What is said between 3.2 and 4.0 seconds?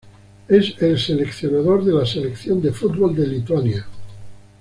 Lituania.